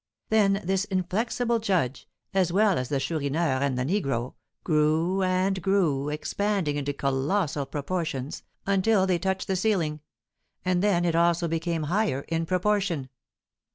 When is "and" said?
3.61-3.77, 5.21-5.61, 10.65-10.81